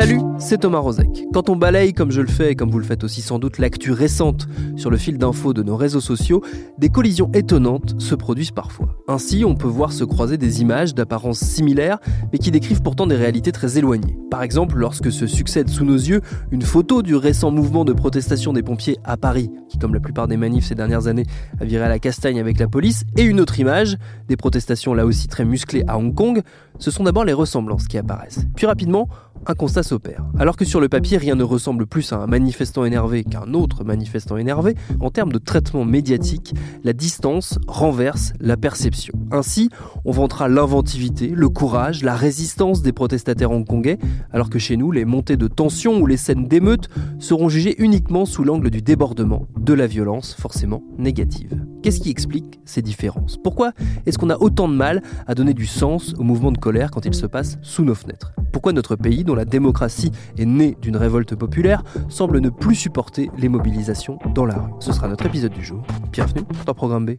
[0.00, 1.26] Salut, c'est Thomas Rozek.
[1.34, 3.58] Quand on balaye, comme je le fais et comme vous le faites aussi sans doute,
[3.58, 6.42] l'actu récente sur le fil d'infos de nos réseaux sociaux,
[6.78, 8.96] des collisions étonnantes se produisent parfois.
[9.08, 11.98] Ainsi, on peut voir se croiser des images d'apparence similaire,
[12.32, 14.16] mais qui décrivent pourtant des réalités très éloignées.
[14.30, 18.54] Par exemple, lorsque se succède sous nos yeux une photo du récent mouvement de protestation
[18.54, 21.26] des pompiers à Paris, qui comme la plupart des manifs ces dernières années
[21.60, 23.98] a viré à la castagne avec la police, et une autre image,
[24.28, 26.40] des protestations là aussi très musclées à Hong Kong,
[26.78, 28.46] ce sont d'abord les ressemblances qui apparaissent.
[28.56, 29.10] Puis rapidement,
[29.46, 30.24] un constat s'opère.
[30.38, 33.84] Alors que sur le papier, rien ne ressemble plus à un manifestant énervé qu'un autre
[33.84, 39.14] manifestant énervé, en termes de traitement médiatique, la distance renverse la perception.
[39.30, 39.70] Ainsi,
[40.04, 43.98] on vantera l'inventivité, le courage, la résistance des protestataires hongkongais,
[44.32, 48.26] alors que chez nous, les montées de tension ou les scènes d'émeute seront jugées uniquement
[48.26, 51.60] sous l'angle du débordement, de la violence forcément négative.
[51.82, 53.38] Qu'est-ce qui explique ces différences?
[53.42, 53.72] Pourquoi
[54.04, 57.06] est-ce qu'on a autant de mal à donner du sens au mouvement de colère quand
[57.06, 58.32] il se passe sous nos fenêtres?
[58.52, 63.30] Pourquoi notre pays, dont la démocratie est née d'une révolte populaire, semble ne plus supporter
[63.38, 64.72] les mobilisations dans la rue?
[64.80, 65.82] Ce sera notre épisode du jour.
[66.12, 67.12] Bienvenue dans Programme B.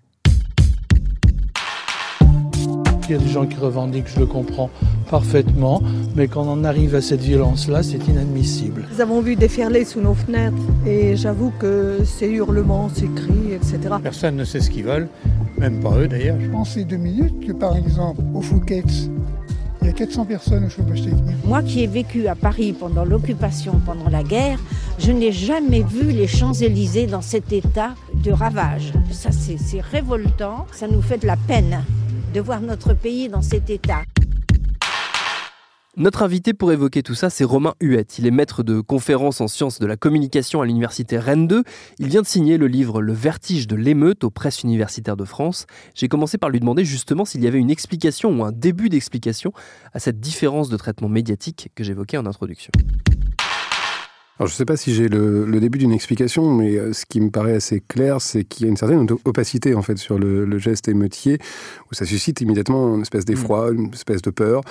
[3.12, 4.70] Il y a des gens qui revendiquent, je le comprends
[5.10, 5.84] parfaitement,
[6.16, 8.86] mais quand on arrive à cette violence-là, c'est inadmissible.
[8.90, 13.96] Nous avons vu déferler sous nos fenêtres et j'avoue que ces hurlements, ces cris, etc.
[14.02, 15.10] Personne ne sait ce qu'ils veulent,
[15.58, 16.38] même pas eux d'ailleurs.
[16.40, 19.10] Je pensais deux minutes que par exemple au Fouquet's,
[19.82, 21.36] il y a 400 personnes au chômage technique.
[21.44, 24.58] Moi qui ai vécu à Paris pendant l'occupation, pendant la guerre,
[25.00, 28.94] je n'ai jamais vu les Champs-Élysées dans cet état de ravage.
[29.12, 30.66] Ça, c'est révoltant.
[30.72, 31.84] Ça nous fait de la peine
[32.34, 34.04] de voir notre pays dans cet état.
[35.98, 38.18] Notre invité pour évoquer tout ça, c'est Romain Huette.
[38.18, 41.64] Il est maître de conférences en sciences de la communication à l'université Rennes 2.
[42.00, 45.66] Il vient de signer le livre Le vertige de l'émeute aux presses universitaires de France.
[45.94, 49.52] J'ai commencé par lui demander justement s'il y avait une explication ou un début d'explication
[49.94, 52.72] à cette différence de traitement médiatique que j'évoquais en introduction.
[54.42, 57.06] Alors, je ne sais pas si j'ai le, le, début d'une explication, mais euh, ce
[57.06, 60.18] qui me paraît assez clair, c'est qu'il y a une certaine opacité en fait sur
[60.18, 61.38] le, le, geste émeutier,
[61.92, 64.64] où ça suscite immédiatement une espèce d'effroi, une espèce de peur.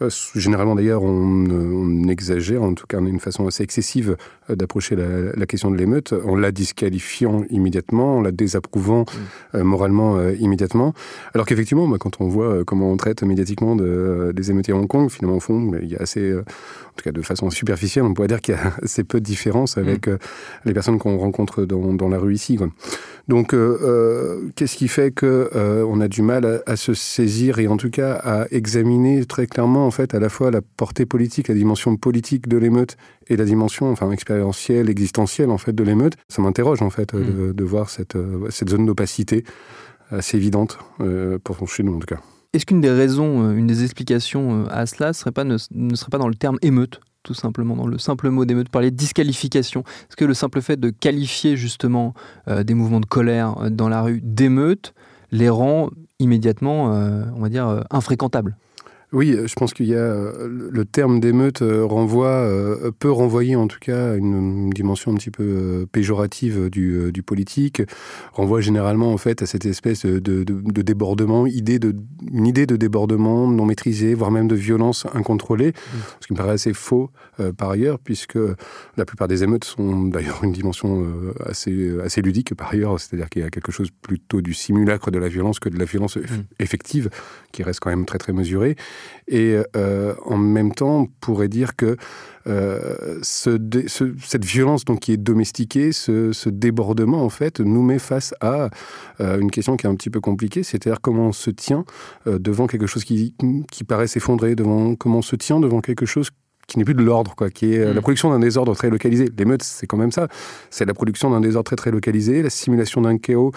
[0.00, 4.16] Euh, généralement d'ailleurs, on, on, exagère, en tout cas d'une façon assez excessive,
[4.50, 9.04] euh, d'approcher la, la, question de l'émeute, en la disqualifiant immédiatement, en la désapprouvant
[9.54, 10.94] euh, moralement euh, immédiatement.
[11.34, 14.86] Alors qu'effectivement, bah, quand on voit comment on traite médiatiquement de, des émeutiers à Hong
[14.86, 16.42] Kong, finalement au fond, il y a assez, en
[16.96, 19.78] tout cas de façon superficielle, on pourrait dire qu'il y a assez peu de différence
[19.78, 20.18] avec mmh.
[20.64, 22.56] les personnes qu'on rencontre dans, dans, la rue ici.
[22.56, 22.68] Quoi.
[23.28, 26.94] Donc, euh, euh, qu'est-ce qui fait que euh, on a du mal à, à, se
[26.94, 30.62] saisir et en tout cas à examiner très clairement en fait à la fois la
[30.62, 32.96] portée politique, la dimension politique de l'émeute
[33.28, 36.14] et la dimension enfin expérientielle, existentielle en fait de l'émeute?
[36.28, 37.18] Ça m'interroge en fait mmh.
[37.22, 38.16] de, de, voir cette,
[38.48, 39.44] cette zone d'opacité
[40.10, 40.78] assez évidente
[41.44, 42.20] pour chez nous en tout cas.
[42.54, 46.16] Est-ce qu'une des raisons, une des explications à cela serait pas, ne, ne serait pas
[46.16, 47.00] dans le terme émeute?
[47.22, 49.82] Tout simplement, dans le simple mot d'émeute, parler de disqualification.
[50.08, 52.14] Est-ce que le simple fait de qualifier justement
[52.48, 54.94] euh, des mouvements de colère euh, dans la rue d'émeute
[55.30, 58.56] les rend immédiatement, euh, on va dire, infréquentables?
[59.12, 62.48] Oui, je pense qu'il y a le terme d'émeute renvoie
[62.98, 67.82] peut renvoyer en tout cas une, dimension un petit peu péjorative du, du, politique,
[68.32, 71.94] renvoie généralement en fait à cette espèce de, de, de débordement, idée de
[72.32, 75.96] une idée de débordement non maîtrisé, voire même de violence incontrôlée, mmh.
[76.20, 77.10] ce qui me paraît assez faux
[77.40, 78.38] euh, par ailleurs, puisque
[78.96, 83.28] la plupart des émeutes sont d'ailleurs une dimension euh, assez assez ludique par ailleurs, c'est-à-dire
[83.28, 86.16] qu'il y a quelque chose plutôt du simulacre de la violence que de la violence
[86.16, 86.22] mmh.
[86.58, 87.10] effective,
[87.52, 88.76] qui reste quand même très très mesurée.
[89.28, 91.96] Et euh, en même temps, on pourrait dire que
[92.46, 93.58] euh, ce,
[93.88, 98.70] ce, cette violence donc qui est domestiquée, ce, débordement en fait, nous met face à
[99.20, 101.84] euh, une question qui est un petit peu compliquée, c'est-à-dire comment on se tient
[102.26, 103.34] devant quelque chose qui,
[103.86, 104.54] paraît s'effondrer,
[104.98, 106.30] comment on se tient devant quelque chose
[106.68, 107.94] qui n'est plus de l'ordre, quoi, qui est euh, Mm.
[107.94, 109.28] la production d'un désordre très localisé.
[109.38, 110.28] L'émeute, c'est quand même ça.
[110.70, 113.52] C'est la production d'un désordre très très localisé, la simulation d'un chaos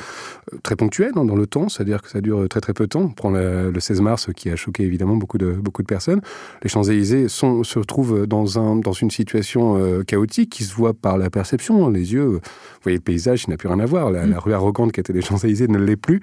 [0.53, 2.89] euh, très ponctuel hein, dans le temps, c'est-à-dire que ça dure très très peu de
[2.89, 3.01] temps.
[3.01, 6.21] On prend la- le 16 mars qui a choqué évidemment beaucoup de, beaucoup de personnes.
[6.63, 11.17] Les Champs-Élysées se retrouvent dans, un, dans une situation euh, chaotique qui se voit par
[11.17, 11.89] la perception.
[11.89, 12.39] Les yeux, euh, vous
[12.83, 14.09] voyez le paysage, il n'a plus rien à voir.
[14.09, 16.21] La, la rue arrogante qui était les Champs-Élysées ne l'est plus.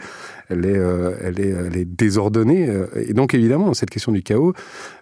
[0.48, 2.66] Elle est, euh, elle, est, elle est désordonnée.
[2.70, 4.54] euh, Et donc évidemment, cette question du chaos,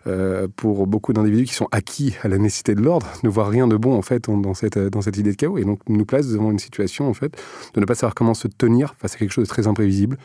[0.09, 3.69] euh, pour beaucoup d'individus qui sont acquis à la nécessité de l'ordre, ne voient rien
[3.69, 5.58] de bon en fait dans cette, dans cette idée de chaos.
[5.58, 7.37] Et donc nous place devant une situation en fait
[7.75, 10.17] de ne pas savoir comment se tenir face à quelque chose de très imprévisible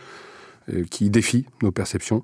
[0.70, 2.24] euh, qui défie nos perceptions,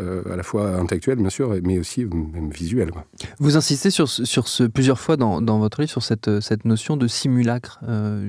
[0.00, 2.90] euh, à la fois intellectuelles bien sûr, mais aussi euh, même visuelles.
[2.90, 3.04] quoi.
[3.38, 6.96] Vous insistez sur, sur ce plusieurs fois dans, dans votre livre sur cette, cette notion
[6.96, 7.78] de simulacre,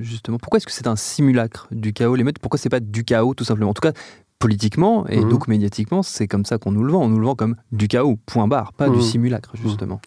[0.00, 0.38] justement.
[0.38, 3.44] Pourquoi est-ce que c'est un simulacre du chaos, l'émeute Pourquoi c'est pas du chaos, tout
[3.44, 3.70] simplement?
[3.70, 3.94] En tout cas,
[4.38, 5.28] politiquement et Mhm.
[5.28, 7.04] donc médiatiquement, c'est comme ça qu'on nous le vend.
[7.04, 9.02] On nous le vend comme du chaos, point barre, pas du Mhm.
[9.02, 10.00] simulacre, justement.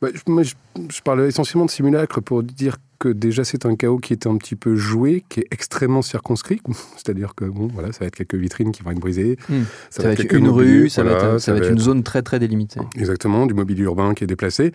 [0.00, 0.54] Bah, moi, je,
[0.90, 4.36] je parle essentiellement de simulacre pour dire que déjà c'est un chaos qui est un
[4.36, 6.60] petit peu joué, qui est extrêmement circonscrit.
[6.96, 9.38] C'est-à-dire que bon, voilà, ça va être quelques vitrines qui vont être brisées.
[9.48, 9.62] Hmm.
[9.90, 12.38] Ça, va être une rue, ça, va être, ça va être une zone très très
[12.38, 12.80] délimitée.
[12.96, 14.72] Exactement, du mobilier urbain qui est déplacé.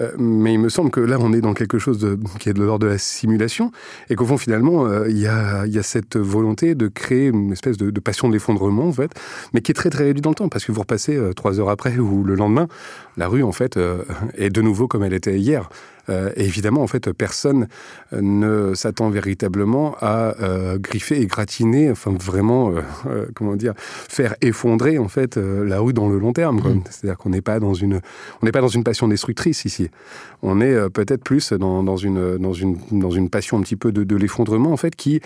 [0.00, 2.54] Euh, mais il me semble que là, on est dans quelque chose de, qui est
[2.54, 3.70] de l'ordre de la simulation,
[4.10, 7.26] et qu'au fond, finalement, euh, il y, a, il y a cette volonté de créer
[7.26, 9.10] une espèce de, de passion de l'effondrement, en fait,
[9.52, 11.60] mais qui est très très réduite dans le temps, parce que vous repassez euh, trois
[11.60, 12.68] heures après ou le lendemain,
[13.16, 13.78] la rue, en fait,
[14.36, 15.68] est de nouveau comme elle était hier.
[16.08, 17.57] Et évidemment, en fait, personne
[18.12, 22.72] euh, ne s'attend véritablement à euh, griffer et gratiner, enfin vraiment,
[23.06, 26.60] euh, comment dire, faire effondrer en fait la rue dans le long terme.
[26.60, 26.72] quoi.
[26.72, 26.82] Mm.
[26.90, 28.00] C'est-à-dire qu'on n'est pas dans une,
[28.42, 29.90] on n'est pas dans une passion destructrice ici.
[30.42, 33.90] On est peut-être plus dans, dans une, dans une, dans une passion un petit peu
[33.90, 35.20] de, de l'effondrement en fait, qui,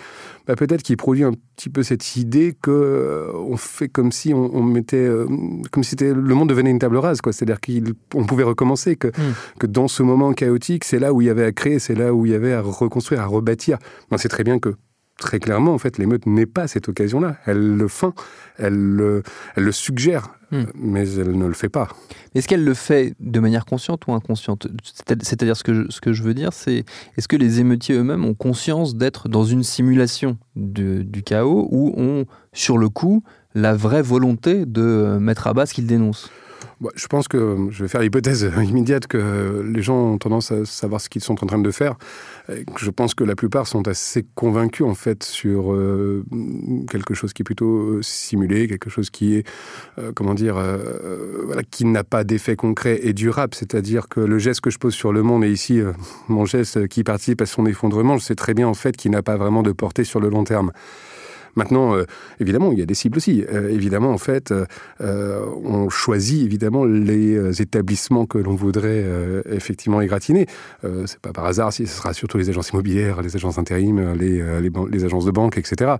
[0.47, 4.55] bah, peut-être qui produit un petit peu cette idée que on fait comme si on,
[4.55, 5.07] on mettait,
[5.71, 7.31] comme si c'était le monde devenait une table rase, quoi.
[7.31, 9.09] C'est-à-dire qu'on pouvait recommencer, que,
[9.59, 12.13] que dans ce moment chaotique, c'est là où il y avait à créer, c'est là
[12.13, 13.77] où il y avait à reconstruire, à rebâtir.
[14.11, 14.75] On sait très bien que
[15.19, 17.37] très clairement, en fait, l'émeute n'est pas cette occasion-là.
[17.45, 18.13] Elle le feint,
[18.57, 19.23] elle le,
[19.55, 20.65] elle le suggère, Hmm.
[20.75, 21.87] mais elle ne le fait pas.
[22.35, 24.67] Est-ce qu'elle le fait de manière consciente ou inconsciente?
[24.83, 26.85] C'est- C'est-à-dire ce que je, ce que je veux dire, c'est
[27.17, 31.91] est-ce que les émeutiers eux-mêmes ont conscience d'être dans une simulation de- du chaos ou
[31.97, 33.23] ont sur le coup
[33.55, 36.29] la vraie volonté de mettre à bas ce qu'ils dénoncent?
[36.95, 41.01] Je pense que je vais faire l'hypothèse immédiate que les gens ont tendance à savoir
[41.01, 41.95] ce qu'ils sont en train de faire.
[42.77, 46.23] Je pense que la plupart sont assez convaincus en fait sur euh,
[46.89, 49.47] quelque chose qui est plutôt euh, simulé, quelque chose qui est
[49.99, 53.53] euh, comment dire, euh, euh, qui n'a pas d'effet concret et durable.
[53.55, 55.91] C'est-à-dire que le geste que je pose sur le monde et ici euh,
[56.27, 59.21] mon geste qui participe à son effondrement, je sais très bien en fait qu'il n'a
[59.21, 60.71] pas vraiment de portée sur le long terme.
[61.55, 62.05] Maintenant, euh,
[62.39, 63.43] évidemment, il y a des cibles aussi.
[63.51, 64.53] Euh, évidemment, en fait,
[65.01, 69.03] euh, on choisit évidemment les établissements que l'on voudrait
[69.49, 70.47] effectivement égratigner.
[70.83, 74.13] Euh, c'est pas par hasard si ce sera surtout les agences immobilières, les agences intérim,
[74.13, 75.95] les agences de banque, etc.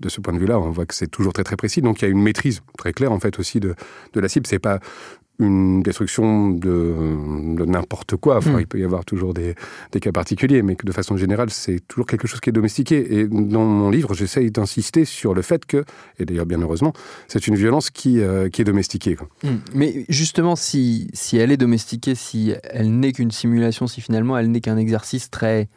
[0.00, 1.82] De ce point de vue-là, on voit que c'est toujours très très précis.
[1.82, 3.74] Donc, il y a une maîtrise très claire en fait aussi de,
[4.12, 4.46] de la cible.
[4.46, 4.80] C'est pas
[5.38, 6.94] une destruction de,
[7.56, 8.38] de n'importe quoi.
[8.38, 8.60] Enfin, Mm.
[8.60, 9.54] Il peut y avoir toujours des,
[9.92, 13.18] des cas particuliers, mais que de façon générale, c'est toujours quelque chose qui est domestiqué.
[13.18, 15.84] Et dans mon livre, j'essaye d'insister sur le fait que,
[16.18, 16.92] et d'ailleurs bien heureusement,
[17.28, 19.14] c'est une violence qui, euh, qui est domestiquée.
[19.16, 19.28] quoi.
[19.74, 24.50] Mais justement, si, si elle est domestiquée, si elle n'est qu'une simulation, si finalement elle
[24.50, 25.68] n'est qu'un exercice très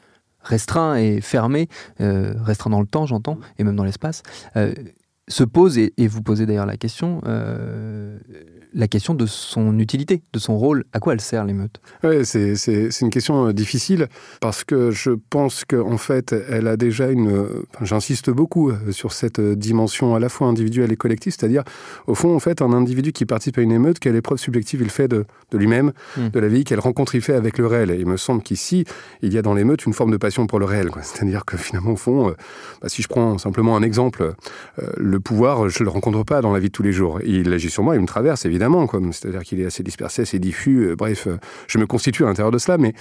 [0.41, 1.67] restreint et fermé,
[2.00, 4.23] euh, restreint dans le temps, j'entends, et même dans l'espace,
[4.56, 4.73] euh,
[5.30, 8.18] se pose, et, et vous posez d'ailleurs la question, euh,
[8.74, 12.56] la question de son utilité, de son rôle, à quoi elle sert l'émeute Ouais, c'est,
[12.56, 14.08] c'est, c'est une question euh, difficile
[14.42, 17.48] parce que je pense qu'en fait, elle a déjà une.
[17.81, 21.64] j'insiste beaucoup euh, sur cette dimension à la fois individuelle et collective, c'est-à-dire,
[22.08, 24.90] au fond, en fait, un individu qui participe à une émeute, quelle épreuve subjective il
[24.90, 26.30] fait de, de lui-même, Mm.
[26.30, 27.92] de la vie, quelle rencontre il fait avec le réel.
[27.92, 28.86] Et il me semble qu'ici,
[29.21, 30.90] il y a dans l'émeute une forme de passion pour le réel.
[30.90, 31.02] quoi.
[31.04, 32.33] C'est-à-dire que finalement, au fond, euh,
[32.81, 34.33] bah, si je prends simplement un exemple,
[34.80, 37.19] euh, le pouvoir, je ne le rencontre pas dans la vie de tous les jours.
[37.26, 38.88] Il agit sur moi, il me traverse, évidemment.
[39.11, 40.90] C'est-à-dire qu'il est assez dispersé, assez diffus.
[40.90, 42.94] euh, bref, euh, je me constitue à l'intérieur de cela, mais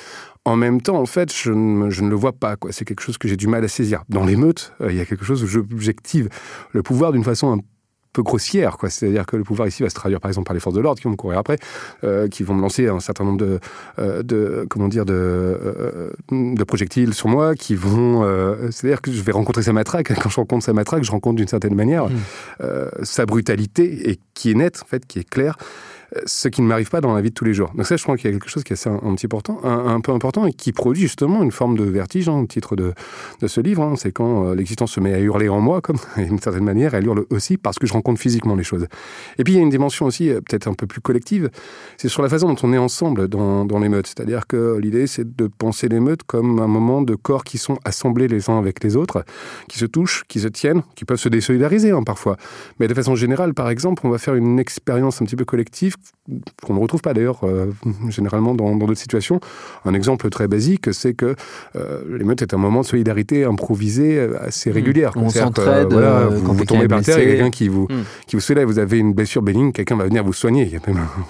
[0.45, 2.57] en même temps, en fait, je ne, je le vois pas.
[2.71, 4.05] C'est quelque chose que j'ai du mal à saisir.
[4.09, 6.29] Dans l'émeute, euh, il y a quelque chose où j'objective
[6.73, 7.59] le pouvoir d'une façon un
[8.13, 8.91] peu grossière, quoi.
[8.91, 10.99] C'est-à-dire que le pouvoir ici va se traduire par exemple par les forces de l'ordre
[10.99, 11.59] qui vont me courir après,
[12.05, 13.61] euh, qui vont me lancer un certain nombre de,
[13.99, 18.25] euh, de comment dire, de, euh, de projectiles sur moi, qui vont,
[18.71, 20.13] c'est-à-dire que je vais rencontrer sa matraque.
[20.21, 22.17] Quand je rencontre sa matraque, je rencontre d'une certaine manière Mm.
[22.63, 25.57] euh, sa brutalité et qui est net, en fait, qui est clair,
[26.25, 27.71] ce qui ne m'arrive pas dans la vie de tous les jours.
[27.75, 29.61] Donc ça, je crois qu'il y a quelque chose qui est assez un, petit important,
[29.65, 32.95] un, peu important et qui produit justement une forme de vertige, hein, au titre de,
[33.41, 33.83] de ce livre.
[33.83, 33.95] Hein.
[33.97, 37.07] C'est quand euh, l'existence se met à hurler en moi, comme d'une certaine manière, elle
[37.07, 38.87] hurle aussi parce que je rencontre physiquement les choses.
[39.39, 41.51] Et puis il y a une dimension aussi euh, peut-être un peu plus collective,
[41.99, 44.07] c'est sur la façon dont on est ensemble dans, dans l'émeute.
[44.07, 48.29] C'est-à-dire que l'idée, c'est de penser l'émeute comme un moment de corps qui sont assemblés
[48.29, 49.25] les uns avec les autres,
[49.69, 52.37] qui se touchent, qui se tiennent, qui peuvent se désolidariser hein, parfois.
[52.81, 55.97] Mais de façon générale, par exemple, on va faire une expérience un petit peu collective
[56.63, 57.73] qu'on ne retrouve pas d'ailleurs euh,
[58.09, 59.41] généralement dans d'autres situations.
[59.85, 61.35] Un exemple très basique, c'est que
[61.77, 65.13] euh, l'émeute est un moment de solidarité improvisé euh, assez régulière.
[65.17, 65.89] On s'entraide.
[65.91, 68.05] Voilà, vous, vous tombez par terre, il y a quelqu'un qui vous, hmm.
[68.27, 70.79] qui vous soulève, vous avez une blessure bénigne, quelqu'un va venir vous soigner.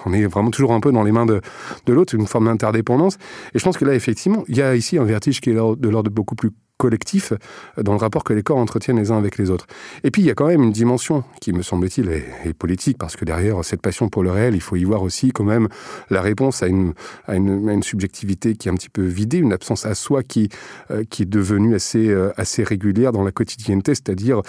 [0.07, 1.41] on est vraiment toujours un peu dans les mains de,
[1.87, 3.17] de l'autre, une forme d'interdépendance.
[3.55, 5.89] Et je pense que là, effectivement, il y a ici un vertige qui est de
[5.89, 7.33] l'ordre beaucoup plus collectif
[7.77, 9.67] dans le rapport que les corps entretiennent les uns avec les autres.
[10.05, 13.17] Et puis il y a quand même une dimension qui me semble-t-il est, politique parce
[13.17, 15.69] que derrière cette passion pour le réel, il faut y voir aussi quand même
[16.09, 16.95] la réponse à une,
[17.27, 20.23] à une, à une subjectivité qui est un petit peu vidée, une absence à soi
[20.23, 20.49] qui,
[20.91, 24.43] euh, qui est devenue assez, euh, assez régulière dans la quotidienneté, c'est-à-dire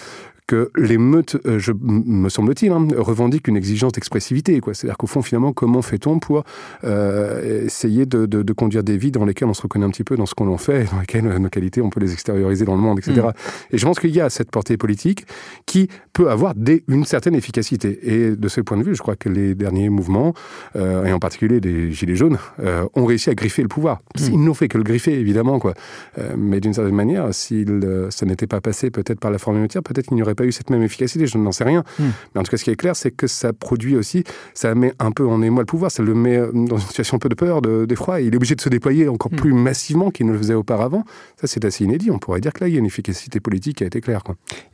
[0.49, 4.59] que l'émeute, euh, je, me semble-t-il, hein, revendique une exigence d'expressivité.
[4.73, 6.43] C'est-à-dire qu'au fond, finalement, comment fait-on pour
[6.85, 10.03] euh, essayer de, de, de, conduire des vies dans lesquelles on se reconnaît un petit
[10.03, 12.65] peu dans ce qu'on en fait, dans lesquelles euh, nos qualités, on peut les extérioriser
[12.65, 13.21] dans le monde, etc.
[13.21, 13.75] Mm.
[13.75, 15.27] Et je pense qu'il y a cette portée politique
[15.67, 17.99] qui peut avoir des, une certaine efficacité.
[18.01, 20.33] Et de ce point de vue, je crois que les derniers mouvements,
[20.75, 24.01] euh, et en particulier des Gilets jaunes, euh, ont réussi à griffer le pouvoir.
[24.17, 24.33] Mm.
[24.33, 25.73] Ils n'ont fait que le griffer, évidemment, quoi.
[26.17, 27.65] Euh, mais d'une certaine manière, si
[28.09, 30.51] ça n'était pas passé peut-être par la forme émeutière, peut-être qu'il n'y aurait pas eu
[30.53, 31.83] cette même efficacité, je n'en sais rien.
[31.99, 32.11] Hmm.
[32.33, 34.93] Mais en tout cas, ce qui est clair, c'est que ça produit aussi, ça met
[34.99, 37.29] un peu en émoi le pouvoir, ça le met euh, dans une situation un peu
[37.29, 39.37] de peur, d'effroi, il est obligé de se déployer encore hmm.
[39.37, 41.03] plus massivement qu'il ne le faisait auparavant.
[41.41, 42.09] Ça, c'est assez inédit.
[42.09, 44.23] On pourrait dire que là, il y a une efficacité politique qui a été claire.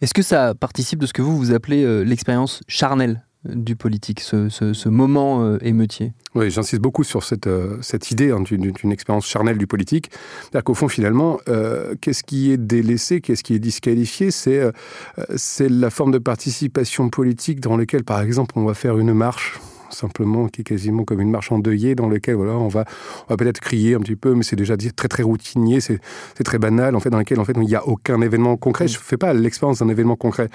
[0.01, 3.25] Est-ce que ça participe de ce que vous, vous appelez euh, l'expérience charnelle?
[3.45, 6.13] Du politique, ce, moment euh, émeutier.
[6.33, 10.09] Oui, j'insiste beaucoup sur cette, euh, cette idée hein, d'une expérience charnelle du politique.
[10.41, 14.31] C'est-à-dire qu'au fond, finalement, euh, qu'est-ce qui est délaissé, qu'est-ce qui est disqualifié?
[14.31, 19.59] C'est la forme de participation politique dans laquelle, par exemple, on va faire une marche
[19.95, 22.85] simplement, qui est quasiment comme une marche endeuillée dans laquelle voilà, on va,
[23.27, 25.99] on va peut-être crier un petit peu, mais c'est déjà très très routinier, c'est
[26.43, 28.87] très banal, en fait, dans lequel en fait, il n'y a aucun événement concret.
[28.87, 30.49] Je ne fais pas l'expérience d'un événement concret.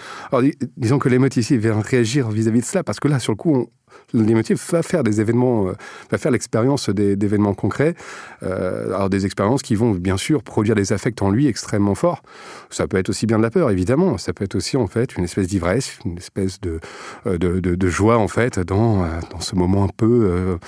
[0.77, 3.37] Disons que l'émeute ici vient réagir vis-à-vis -vis de cela, parce que là, sur le
[3.37, 3.67] coup, on,
[4.15, 5.73] l'émotif va faire des événements, euh,
[6.11, 7.95] va faire l'expérience d'événements concrets,
[8.43, 12.23] euh, alors des expériences qui vont bien sûr produire des affects en lui extrêmement forts.
[12.71, 14.19] Ça peut être aussi bien de la peur, évidemment.
[14.19, 16.81] Ça peut être aussi en fait une espèce d'ivresse, une espèce de,
[17.27, 20.59] euh, de, de, joie en fait dans, dans ce moment un peu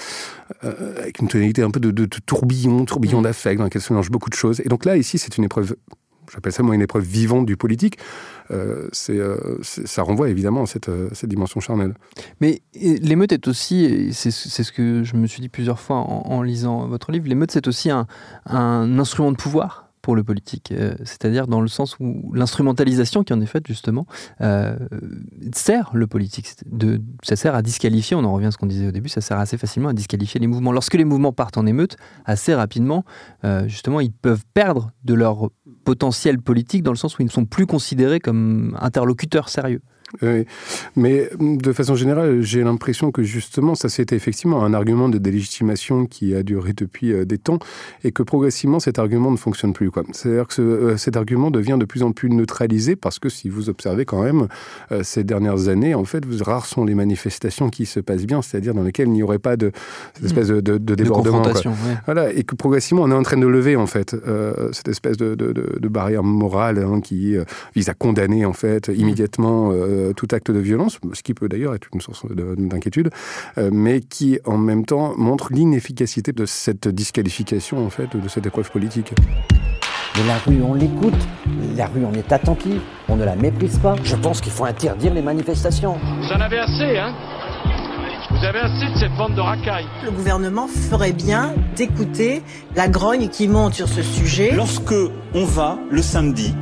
[0.60, 3.24] avec une tonalité un peu de, tourbillon, tourbillon mmh.
[3.24, 4.60] d'affect dans lequel se mélangent beaucoup de choses.
[4.60, 5.76] Et donc là, ici, c'est une épreuve
[6.32, 7.98] j'appelle ça moi une épreuve vivante du politique,
[8.50, 11.94] euh, euh, ça renvoie évidemment à cette, euh, dimension charnelle.
[12.40, 16.86] Mais l'émeute est aussi, c'est, ce que je me suis dit plusieurs fois en, lisant
[16.86, 18.06] votre livre, l'émeute c'est aussi un
[18.98, 20.72] instrument de pouvoir pour le politique.
[20.72, 24.06] Euh, c'est-à-dire dans le sens où l'instrumentalisation qui en est faite, justement,
[24.40, 24.76] euh,
[25.54, 26.48] sert le politique.
[26.66, 29.20] De, ça sert à disqualifier, on en revient à ce qu'on disait au début, ça
[29.20, 30.72] sert assez facilement à disqualifier les mouvements.
[30.72, 33.04] Lorsque les mouvements partent en émeute, assez rapidement,
[33.44, 35.50] euh, justement, ils peuvent perdre de leur
[35.84, 39.80] potentiel politique dans le sens où ils ne sont plus considérés comme interlocuteurs sérieux.
[40.96, 46.06] Mais de façon générale, j'ai l'impression que justement, ça c'était effectivement un argument de délégitimation
[46.06, 47.58] qui a duré depuis euh, des temps
[48.04, 49.90] et que progressivement cet argument ne fonctionne plus.
[50.12, 53.48] C'est-à-dire que ce, euh, cet argument devient de plus en plus neutralisé parce que si
[53.48, 54.48] vous observez quand même
[54.90, 58.74] euh, ces dernières années, en fait, rares sont les manifestations qui se passent bien, c'est-à-dire
[58.74, 59.72] dans lesquelles il n'y aurait pas de
[60.24, 61.42] espèce de, de, de débordement.
[62.04, 64.16] Voilà, et que progressivement, on est en train de lever en fait
[64.72, 67.36] cette espèce de, barrière morale hein, qui
[67.74, 69.72] vise à condamner en fait immédiatement.
[69.72, 73.10] Euh, tout acte de violence, ce qui peut d'ailleurs être une source d'inquiétude,
[73.58, 78.46] euh, mais qui en même temps montre l'inefficacité de cette disqualification en fait de cette
[78.46, 79.12] épreuve politique.
[80.16, 81.14] Mais la rue, on l'écoute.
[81.76, 82.80] La rue, on est attentif.
[83.08, 83.94] On ne la méprise pas.
[84.04, 85.96] Je pense qu'il faut interdire les manifestations.
[86.20, 87.14] Vous en avez assez, hein?
[88.30, 89.86] Vous avez assez de cette bande de racailles.
[90.04, 92.42] Le gouvernement ferait bien d'écouter
[92.76, 94.52] la grogne qui monte sur ce sujet.
[94.52, 94.94] Lorsque
[95.34, 96.54] on va le samedi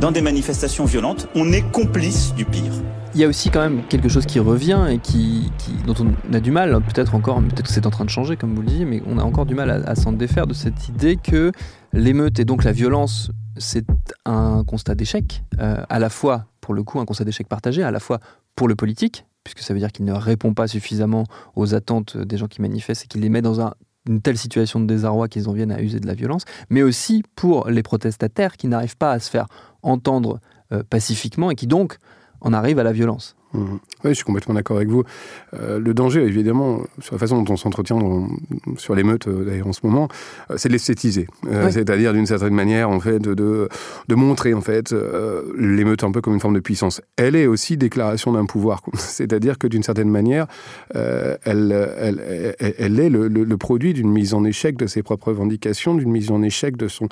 [0.00, 2.72] dans des manifestations violentes, on est complice du pire.
[3.14, 5.50] Il y a aussi quand même quelque chose qui revient et qui,
[5.86, 8.54] dont on a du mal, peut-être encore, peut-être que c'est en train de changer comme
[8.54, 11.16] vous le disiez, mais on a encore du mal à, s'en défaire de cette idée
[11.16, 11.50] que
[11.92, 13.86] l'émeute et donc la violence, c'est
[14.24, 17.90] un constat d'échec, euh, à la fois pour le coup un constat d'échec partagé, à
[17.90, 18.20] la fois
[18.54, 21.24] pour le politique, puisque ça veut dire qu'il ne répond pas suffisamment
[21.56, 23.74] aux attentes des gens qui manifestent et qu'il les met dans un
[24.08, 27.22] une telle situation de désarroi qu'ils en viennent à user de la violence, mais aussi
[27.36, 29.46] pour les protestataires qui n'arrivent pas à se faire
[29.82, 30.40] entendre
[30.72, 31.98] euh, pacifiquement et qui donc
[32.40, 33.36] en arrivent à la violence.
[33.54, 33.64] Mmh.
[34.04, 35.04] Oui, je suis complètement d'accord avec vous.
[35.54, 37.98] Euh, le danger, évidemment, sur la façon dont on s'entretient
[38.76, 40.08] sur l'émeute, euh, d'ailleurs en ce moment,
[40.50, 41.26] euh, c'est de l'esthétiser.
[41.50, 44.94] Euh, c'est-à-dire, d'une certaine manière, en fait, de, de, montrer, en fait,
[45.56, 47.00] l'émeute un peu comme une forme de puissance.
[47.16, 48.82] Elle est aussi déclaration d'un pouvoir.
[48.94, 50.46] C'est-à-dire que, d'une certaine manière,
[50.94, 52.22] elle, elle,
[52.58, 55.94] elle, elle, est le, le, le produit d'une mise en échec de ses propres revendications,
[55.94, 57.08] d'une mise en échec de son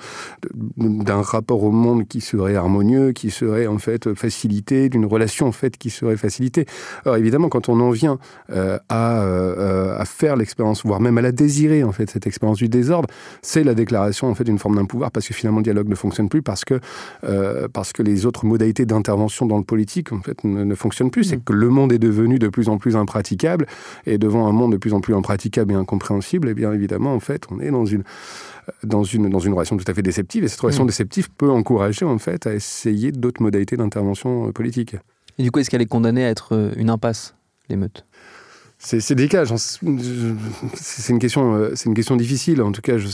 [0.76, 5.52] d'un rapport au monde qui serait harmonieux, qui serait en fait facilité, d'une relation en
[5.52, 6.25] fait qui serait facilitée.
[7.04, 8.18] Alors évidemment, quand on en vient
[8.50, 12.59] euh, à, euh, à faire l'expérience, voire même à la désirer en fait cette expérience
[12.59, 13.09] du désordre,
[13.42, 15.95] c'est la déclaration en fait d'une forme d'un pouvoir parce que finalement le dialogue ne
[15.95, 16.80] fonctionne plus parce que
[17.25, 21.11] euh, parce que les autres modalités d'intervention dans le politique en fait ne, ne fonctionnent
[21.11, 21.26] plus.
[21.26, 21.30] Mmh.
[21.30, 23.66] C'est que le monde est devenu de plus en plus impraticable
[24.06, 27.14] et devant un monde de plus en plus impraticable et incompréhensible, et eh bien évidemment
[27.14, 28.02] en fait on est dans une
[28.83, 30.45] dans une, dans une relation tout à fait déceptive.
[30.45, 30.88] Et cette relation mmh.
[30.88, 34.97] déceptive peut encourager en fait à essayer d'autres modalités d'intervention politique.
[35.38, 37.34] Et du coup, est-ce qu'elle est condamnée à être euh, une impasse,
[37.68, 38.06] l'émeute?
[38.86, 39.44] C'est délicat.
[39.46, 42.62] C'est une question, euh, c'est une question difficile.
[42.62, 43.08] En tout cas, je,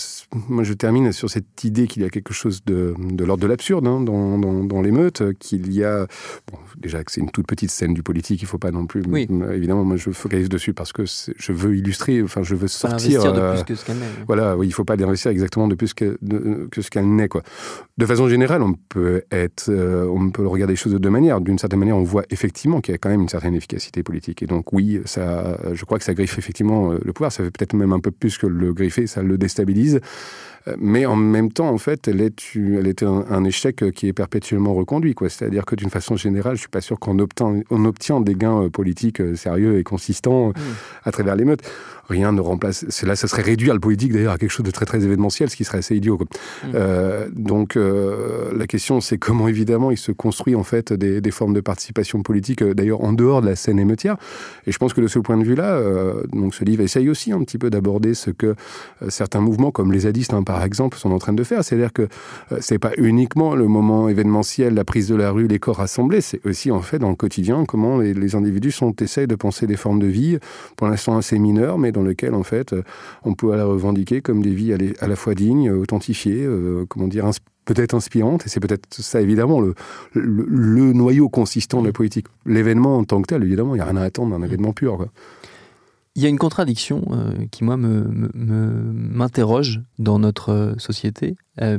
[0.49, 3.87] moi, je termine sur cette idée qu'il y a quelque chose de, l'ordre de l'absurde
[3.87, 6.07] hein, dans, dans, dans l'émeute, qu'il y a
[6.51, 8.43] bon, déjà que c'est une toute petite scène du politique.
[8.43, 9.03] Il ne faut pas non plus.
[9.09, 9.27] Oui.
[9.53, 12.23] Évidemment, moi, je focalise dessus parce que je veux illustrer.
[12.23, 13.25] Enfin, je veux sortir.
[13.25, 14.07] Euh, de plus que ce qu'elle n'est.
[14.27, 14.57] Voilà.
[14.59, 17.29] Oui, il ne faut pas l'investir exactement de plus que, de, que ce qu'elle n'est.
[17.29, 17.43] Quoi.
[17.97, 21.41] De façon générale, on peut être, euh, on peut regarder les choses de deux manières.
[21.41, 24.43] D'une certaine manière, on voit effectivement qu'il y a quand même une certaine efficacité politique.
[24.43, 27.33] Et donc, oui, ça Euh, je crois que ça griffe effectivement euh, le pouvoir.
[27.33, 30.01] Ça fait peut-être même un peu plus que le griffer, ça le déstabilise.
[30.69, 34.09] Euh, mais en même temps, en fait, elle est, elle est un, un échec qui
[34.09, 35.15] est perpétuellement reconduit.
[35.29, 38.69] C'est-à-dire que d'une façon générale, je suis pas sûr qu'on obtient, on obtient des gains
[38.69, 40.55] politiques sérieux et consistants mmh.
[41.05, 41.63] à travers l'émeute
[42.09, 42.85] rien ne remplace.
[43.03, 45.57] Là, ça serait réduire le politique d'ailleurs à quelque chose de très très événementiel, ce
[45.57, 46.19] qui serait assez idiot.
[46.19, 46.27] Quoi.
[46.27, 46.71] Mmh.
[46.75, 51.31] Euh, donc euh, la question, c'est comment évidemment il se construit en fait des, des
[51.31, 54.17] formes de participation politique, euh, d'ailleurs en dehors de la scène émeutière.
[54.67, 57.33] Et je pense que de ce point de vue-là, euh, donc ce livre essaye aussi
[57.33, 58.55] un petit peu d'aborder ce que euh,
[59.09, 61.65] certains mouvements, comme les zadistes hein, par exemple, sont en train de faire.
[61.65, 65.59] C'est-à-dire que euh, c'est pas uniquement le moment événementiel, la prise de la rue, les
[65.59, 69.27] corps rassemblés, c'est aussi en fait dans le quotidien comment les, les individus sont essayent
[69.27, 70.39] de penser des formes de vie,
[70.77, 72.83] pour l'instant assez mineures, mais dans lequel en fait euh,
[73.25, 77.31] on peut la revendiquer comme des vies à la fois dignes, authentifiées, euh, comment dire,
[77.65, 78.45] peut-être inspirantes.
[78.45, 79.75] Et c'est peut-être ça évidemment le,
[80.13, 82.27] le, le, noyau consistant de la politique.
[82.45, 84.99] L'événement en tant que tel, évidemment, il n'y a rien à attendre d'un événement pur.
[84.99, 85.09] Quoi.
[86.15, 91.37] Il y a une contradiction euh, qui, moi, m'interroge dans notre euh, société.
[91.63, 91.79] Euh,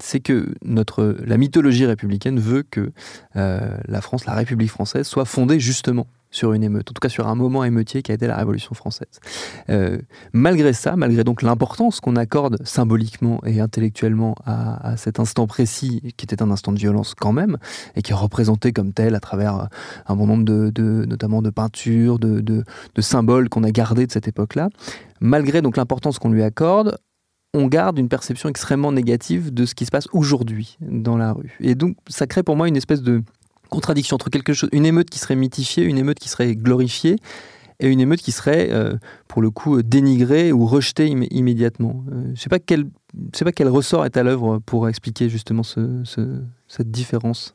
[0.00, 2.90] c'est que notre, la mythologie républicaine veut que
[3.34, 7.26] la France, la République française, soit fondée justement sur une émeute, en tout cas sur
[7.26, 9.20] un moment émeutier qui a été la Révolution française.
[9.70, 9.98] Euh,
[10.32, 16.24] malgré ça, malgré donc l'importance qu'on accorde symboliquement et intellectuellement à, cet instant précis, qui
[16.24, 17.56] était un instant de violence quand même,
[17.96, 19.68] et qui est représenté comme tel à travers
[20.06, 22.64] un bon nombre de, notamment de peintures, de, de,
[22.94, 24.68] de symboles qu'on a gardés de cette époque-là,
[25.20, 26.98] malgré donc l'importance qu'on lui accorde,
[27.54, 31.56] on garde une perception extrêmement négative de ce qui se passe aujourd'hui dans la rue.
[31.60, 33.22] Et donc ça crée pour moi une espèce de
[33.68, 37.16] contradiction entre quelque chose, une émeute qui serait mythifiée, une émeute qui serait glorifiée,
[37.80, 38.94] et une émeute qui serait, euh,
[39.28, 42.04] pour le coup, dénigrée ou rejetée im immédiatement.
[42.10, 46.02] Euh, je ne sais pas quel, ressort est à l'œuvre pour expliquer justement ce,
[46.66, 47.54] cette différence.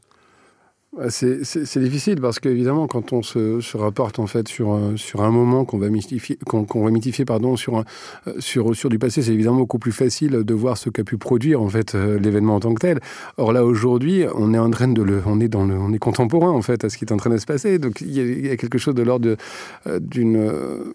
[1.10, 5.80] C'est difficile parce qu'évidemment, quand on se, rapporte en fait sur, sur un moment qu'on
[5.80, 7.86] va mythifier, qu'on qu va mythifier pardon, sur, un,
[8.38, 11.62] sur, sur du passé, c'est évidemment beaucoup plus facile de voir ce qu'a pu produire
[11.64, 13.00] en fait l'événement en tant que tel.
[13.38, 16.00] Or là aujourd'hui, on est en train de le, on est dans le, on est
[16.00, 17.80] contemporain en fait à ce qui est en train de se passer.
[17.80, 19.36] Donc il y a, quelque chose de l'ordre
[20.00, 20.94] d'une euh,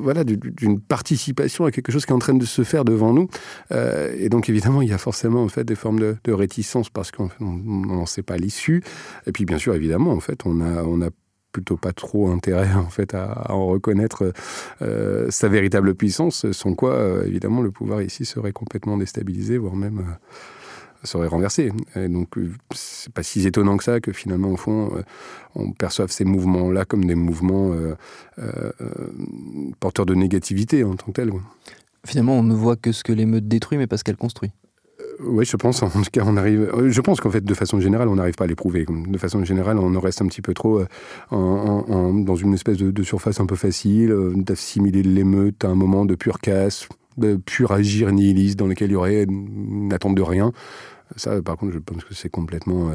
[0.00, 3.28] voilà d'une participation à quelque chose qui est en train de se faire devant nous.
[3.72, 6.88] Euh, et donc évidemment, il y a forcément en fait des formes de, de réticence
[6.88, 8.82] parce qu'on n'en sait pas l'issue.
[9.26, 11.10] Et puis bien sûr, évidemment, en fait, on a, on a
[11.56, 14.32] plutôt pas trop intérêt en fait à, en reconnaître
[14.82, 19.74] euh, sa véritable puissance, sans quoi euh, évidemment le pouvoir ici serait complètement déstabilisé, voire
[19.74, 21.72] même euh, serait renversé.
[21.94, 22.34] Et donc
[22.74, 24.90] c'est pas si étonnant que ça que finalement au fond
[25.54, 27.74] on perçoive ces mouvements là comme des mouvements
[29.80, 31.30] porteurs de négativité en tant que tel.
[32.04, 34.52] Finalement, on ne voit que ce que l'émeute détruit, mais pas ce qu'elle construit.
[35.20, 35.82] Oui, je pense.
[35.82, 36.70] En tout cas, on arrive.
[36.88, 38.86] Je pense qu'en fait, de façon générale, on n'arrive pas à l'éprouver.
[38.86, 40.86] De façon générale, on en reste un petit peu trop euh,
[41.30, 46.14] dans une espèce de, surface un peu facile, euh, d'assimiler l'émeute à un moment de
[46.14, 50.52] pure casse, de pur agir nihiliste dans lequel il y aurait une attente de rien.
[51.14, 52.94] Ça, par contre, je pense que c'est complètement, euh,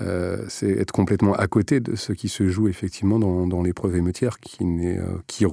[0.00, 3.96] euh, c'est être complètement à côté de ce qui se joue effectivement dans, dans l'épreuve
[3.96, 5.44] émeutière, qui n'est, euh, qui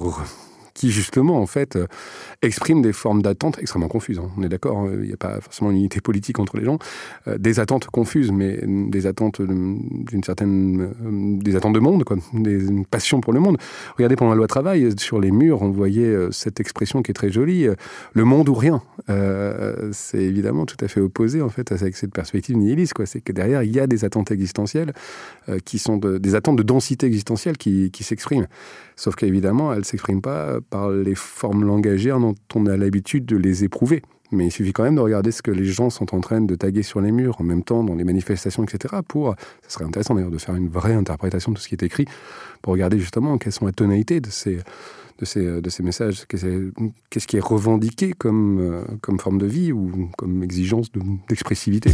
[0.74, 1.86] qui justement, en fait, euh,
[2.42, 4.18] expriment des formes d'attente extrêmement confuses.
[4.18, 4.30] Hein.
[4.36, 6.78] On est d'accord, hein, il n'y a pas forcément une unité politique entre les gens.
[7.26, 11.38] Euh, des attentes confuses, mais des attentes d'une certaine...
[11.42, 13.58] des attentes de monde, quoi, des, une passion pour le monde.
[13.96, 17.30] Regardez, pendant la loi travail, sur les murs, on voyait cette expression qui est très
[17.30, 17.66] jolie,
[18.12, 18.82] le monde ou rien.
[19.92, 23.06] c'est évidemment tout à fait opposé, en fait, avec cette perspective nihiliste, quoi.
[23.06, 24.92] C'est que derrière, il y a des attentes existentielles
[25.64, 28.46] qui sont des attentes de densité existentielle qui, qui s'expriment.
[28.96, 33.36] Sauf qu'évidemment, elles ne s'expriment pas par les formes langagères dont on a l'habitude de
[33.36, 34.02] les éprouver.
[34.32, 36.54] Mais il suffit quand même de regarder ce que les gens sont en train de
[36.54, 38.94] taguer sur les murs, en même temps dans les manifestations, etc.
[39.08, 39.34] Pour,
[39.66, 42.04] ce serait intéressant d'ailleurs de faire une vraie interprétation de tout ce qui est écrit,
[42.62, 44.58] pour regarder justement quelles sont les tonalités de ces,
[45.18, 49.72] de ces, de ces messages, qu'est-ce qui est revendiqué comme, euh, comme forme de vie
[49.72, 50.92] ou comme exigence
[51.28, 51.90] d'expressivité.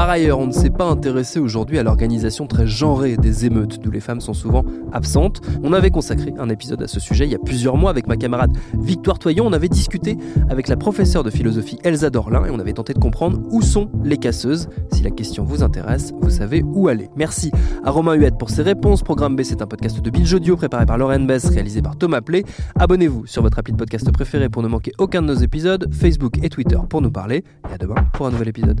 [0.00, 3.90] Par ailleurs, on ne s'est pas intéressé aujourd'hui à l'organisation très genrée des émeutes, d'où
[3.90, 5.42] les femmes sont souvent absentes.
[5.62, 8.16] On avait consacré un épisode à ce sujet il y a plusieurs mois avec ma
[8.16, 9.46] camarade Victoire Toyon.
[9.46, 10.16] On avait discuté
[10.48, 13.90] avec la professeure de philosophie Elsa Dorlin et on avait tenté de comprendre où sont
[14.02, 14.70] les casseuses.
[14.90, 17.10] Si la question vous intéresse, vous savez où aller.
[17.14, 17.50] Merci
[17.84, 19.02] à Romain Huette pour ses réponses.
[19.02, 22.22] Programme B, c'est un podcast de Bill Audio préparé par Lauren Bess, réalisé par Thomas
[22.22, 22.44] Play.
[22.78, 26.42] Abonnez-vous sur votre appli de podcast préféré pour ne manquer aucun de nos épisodes, Facebook
[26.42, 27.44] et Twitter pour nous parler.
[27.70, 28.80] Et à demain pour un nouvel épisode.